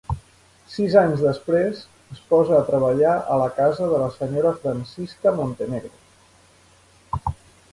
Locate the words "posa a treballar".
2.31-3.11